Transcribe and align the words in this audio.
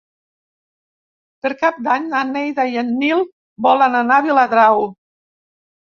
Per 1.43 1.51
Cap 1.59 1.77
d'Any 1.87 2.09
na 2.15 2.23
Neida 2.31 2.67
i 2.73 2.79
en 2.85 2.91
Nil 3.03 3.21
volen 3.67 3.99
anar 4.03 4.19
a 4.23 4.27
Viladrau. 4.29 4.87